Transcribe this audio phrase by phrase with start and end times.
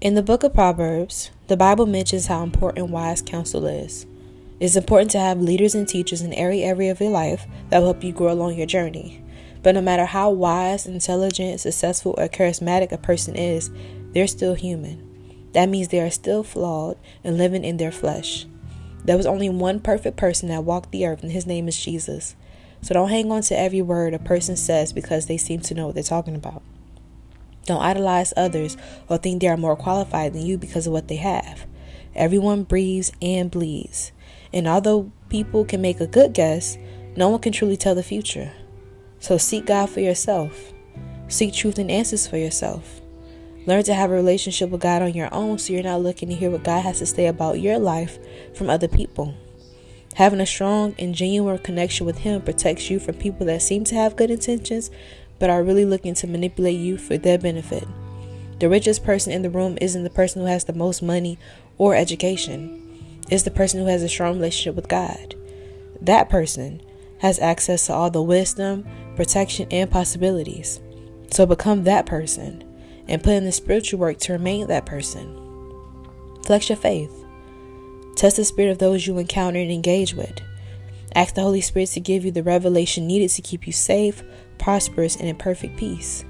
[0.00, 4.06] In the book of Proverbs, the Bible mentions how important wise counsel is.
[4.60, 7.86] It's important to have leaders and teachers in every area of your life that will
[7.86, 9.24] help you grow along your journey.
[9.64, 13.72] But no matter how wise, intelligent, successful, or charismatic a person is,
[14.12, 15.50] they're still human.
[15.52, 18.46] That means they are still flawed and living in their flesh.
[19.04, 22.36] There was only one perfect person that walked the earth, and his name is Jesus.
[22.82, 25.86] So don't hang on to every word a person says because they seem to know
[25.86, 26.62] what they're talking about.
[27.68, 28.78] Don't idolize others
[29.10, 31.66] or think they are more qualified than you because of what they have.
[32.14, 34.10] Everyone breathes and bleeds.
[34.54, 36.78] And although people can make a good guess,
[37.14, 38.52] no one can truly tell the future.
[39.20, 40.72] So seek God for yourself.
[41.28, 43.02] Seek truth and answers for yourself.
[43.66, 46.34] Learn to have a relationship with God on your own so you're not looking to
[46.34, 48.18] hear what God has to say about your life
[48.56, 49.34] from other people.
[50.14, 53.94] Having a strong and genuine connection with Him protects you from people that seem to
[53.94, 54.90] have good intentions
[55.38, 57.86] but are really looking to manipulate you for their benefit.
[58.60, 61.38] The richest person in the room isn't the person who has the most money
[61.76, 62.84] or education,
[63.30, 65.34] it's the person who has a strong relationship with God.
[66.00, 66.80] That person
[67.18, 68.86] has access to all the wisdom,
[69.16, 70.80] protection, and possibilities.
[71.30, 72.64] So become that person
[73.06, 75.36] and put in the spiritual work to remain that person.
[76.46, 77.12] Flex your faith.
[78.16, 80.40] Test the spirit of those you encounter and engage with.
[81.14, 84.22] Ask the Holy Spirit to give you the revelation needed to keep you safe,
[84.58, 86.24] prosperous, and in perfect peace.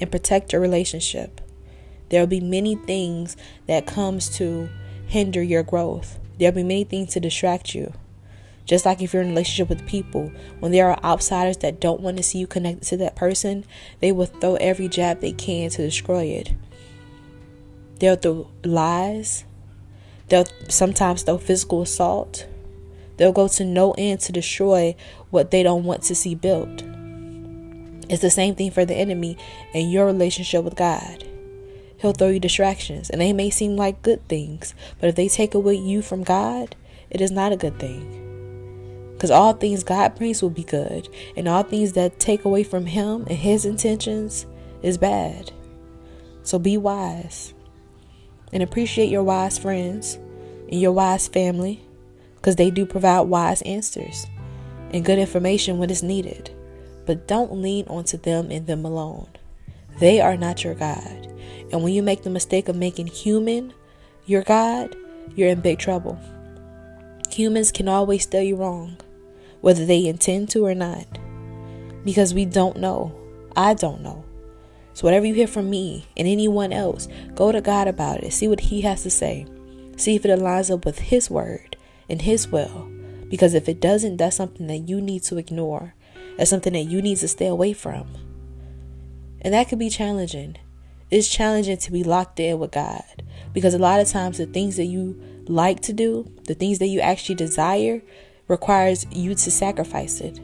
[0.00, 1.40] And protect your relationship.
[2.10, 4.68] There will be many things that comes to
[5.06, 6.18] hinder your growth.
[6.38, 7.92] There will be many things to distract you.
[8.66, 12.00] Just like if you're in a relationship with people, when there are outsiders that don't
[12.00, 13.64] want to see you connected to that person,
[14.00, 16.54] they will throw every jab they can to destroy it.
[17.98, 19.44] They'll throw lies.
[20.28, 22.46] They'll sometimes throw physical assault.
[23.16, 24.96] They'll go to no end to destroy
[25.30, 26.82] what they don't want to see built.
[28.08, 29.38] It's the same thing for the enemy
[29.72, 31.24] in your relationship with God.
[31.98, 35.54] He'll throw you distractions, and they may seem like good things, but if they take
[35.54, 36.76] away you from God,
[37.08, 39.12] it is not a good thing.
[39.14, 42.86] Because all things God brings will be good, and all things that take away from
[42.86, 44.44] Him and His intentions
[44.82, 45.52] is bad.
[46.42, 47.54] So be wise
[48.52, 50.16] and appreciate your wise friends
[50.68, 51.80] and your wise family
[52.44, 54.26] because they do provide wise answers
[54.92, 56.50] and good information when it's needed.
[57.06, 59.28] But don't lean onto them and them alone.
[59.98, 61.26] They are not your God.
[61.72, 63.72] And when you make the mistake of making human
[64.26, 64.94] your God,
[65.34, 66.20] you're in big trouble.
[67.30, 68.98] Humans can always steer you wrong,
[69.62, 71.06] whether they intend to or not,
[72.04, 73.18] because we don't know.
[73.56, 74.22] I don't know.
[74.92, 78.34] So, whatever you hear from me and anyone else, go to God about it.
[78.34, 79.46] See what He has to say.
[79.96, 81.73] See if it aligns up with His word
[82.08, 82.90] and His will.
[83.28, 85.94] Because if it doesn't, that's something that you need to ignore.
[86.36, 88.08] That's something that you need to stay away from.
[89.40, 90.56] And that could be challenging.
[91.10, 93.04] It's challenging to be locked in with God
[93.52, 96.86] because a lot of times the things that you like to do, the things that
[96.86, 98.02] you actually desire,
[98.48, 100.40] requires you to sacrifice it.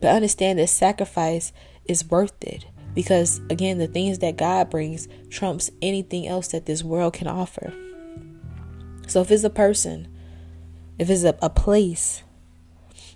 [0.00, 1.52] But understand that sacrifice
[1.86, 6.82] is worth it because again, the things that God brings trumps anything else that this
[6.82, 7.72] world can offer.
[9.06, 10.08] So if it's a person,
[10.98, 12.22] if it's a, a place,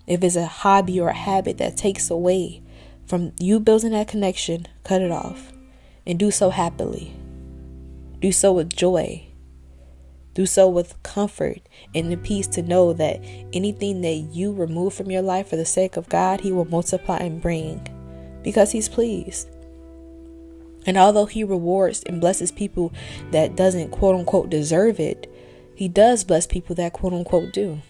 [0.06, 2.62] if it's a hobby or a habit that takes away
[3.06, 5.52] from you building that connection, cut it off
[6.06, 7.14] and do so happily.
[8.20, 9.26] Do so with joy.
[10.34, 11.60] Do so with comfort
[11.94, 13.20] and the peace to know that
[13.52, 17.18] anything that you remove from your life for the sake of God, He will multiply
[17.18, 17.86] and bring
[18.42, 19.48] because He's pleased.
[20.86, 22.92] And although He rewards and blesses people
[23.30, 25.31] that doesn't quote unquote deserve it,
[25.74, 27.80] He does bless people that quote unquote do.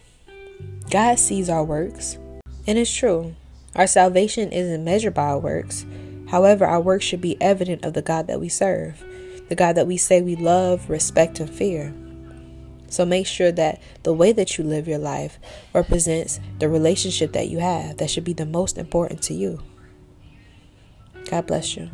[0.91, 2.19] God sees our works,
[2.67, 3.35] and it's true.
[3.75, 5.87] Our salvation isn't measured by our works.
[6.29, 9.03] However, our works should be evident of the God that we serve,
[9.49, 11.95] the God that we say we love, respect, and fear.
[12.89, 15.39] So make sure that the way that you live your life
[15.73, 19.63] represents the relationship that you have that should be the most important to you.
[21.31, 21.89] God bless you.